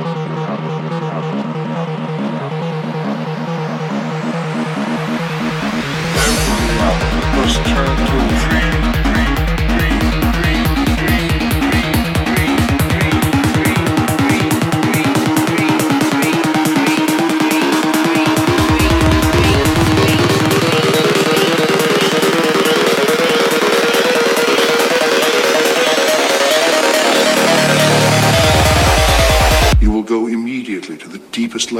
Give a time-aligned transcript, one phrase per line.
[8.00, 8.99] to a dream,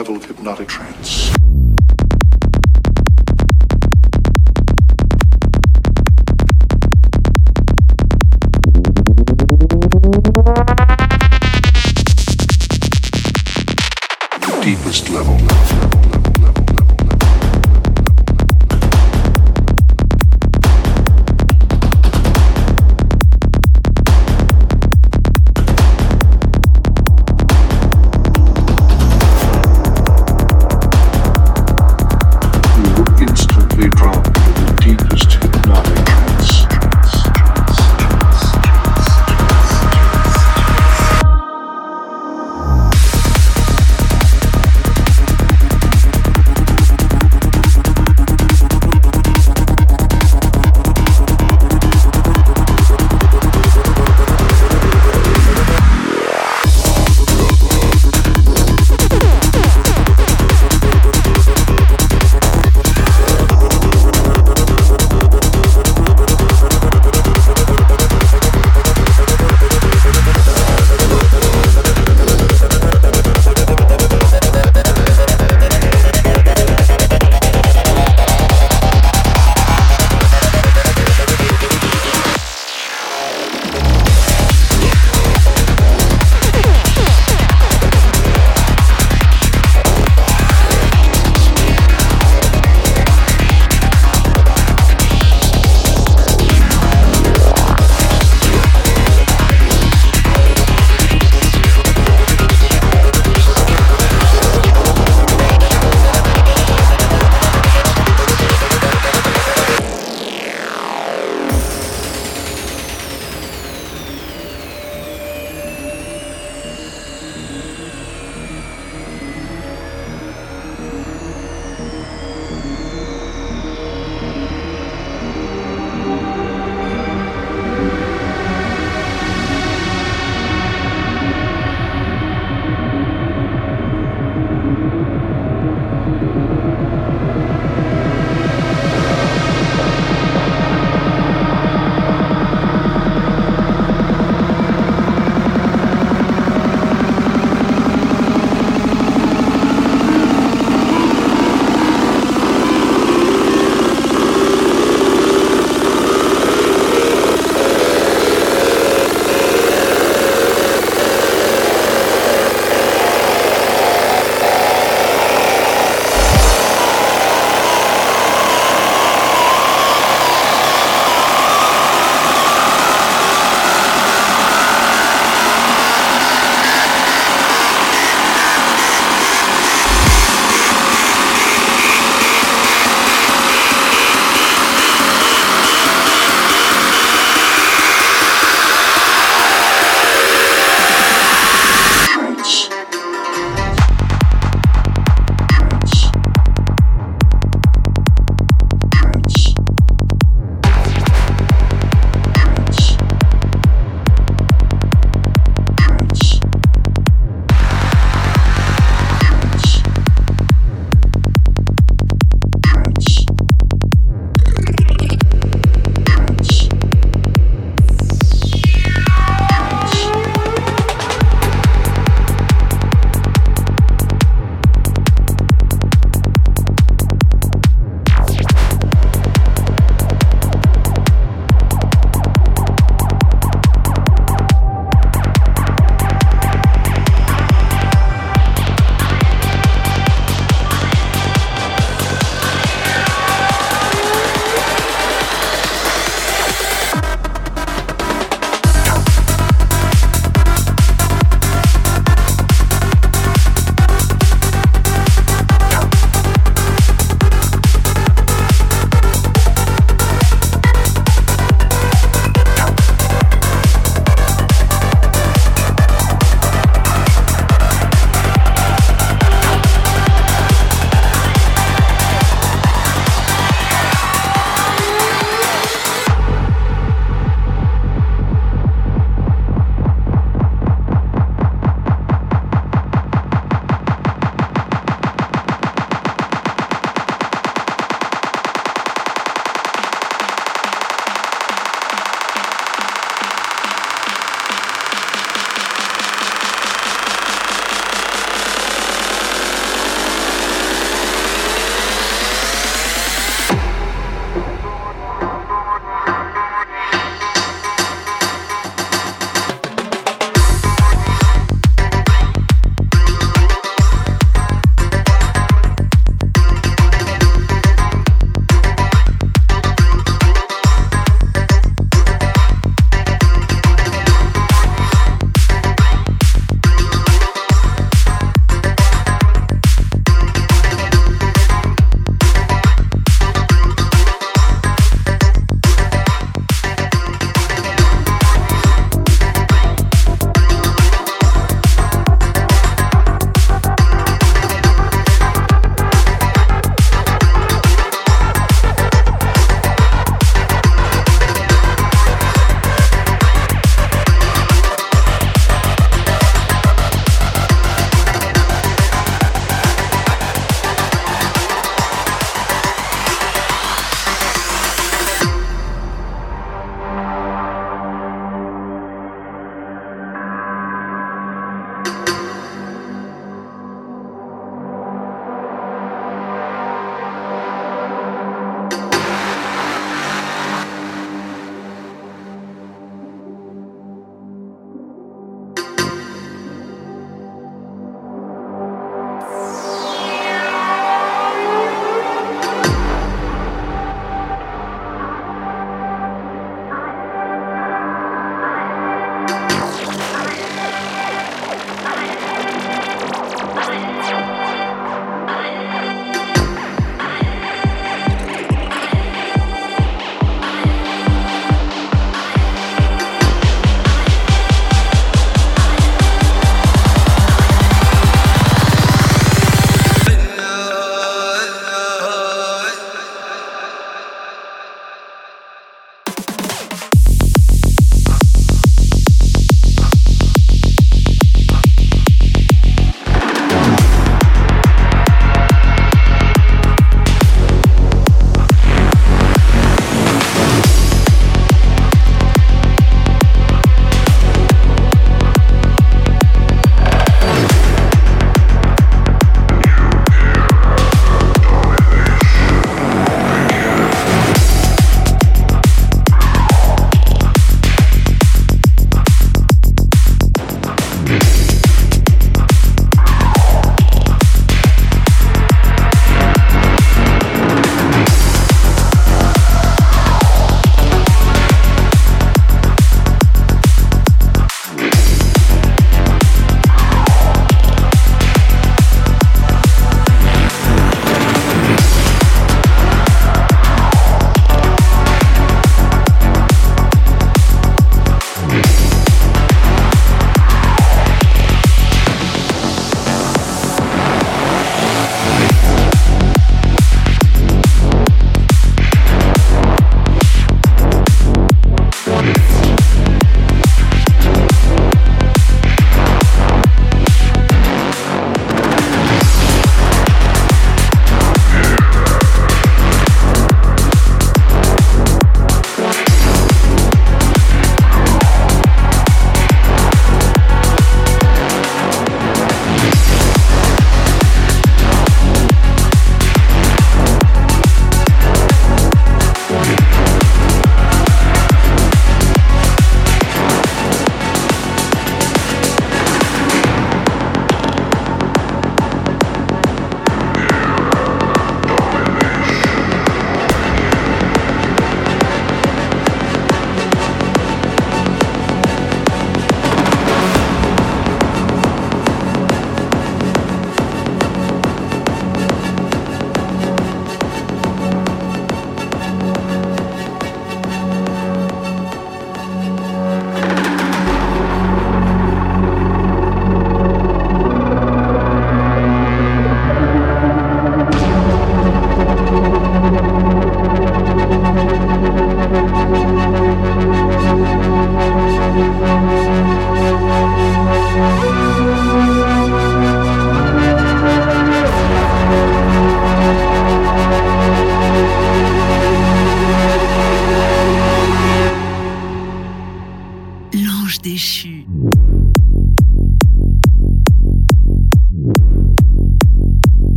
[0.00, 1.29] level of hypnotic trance.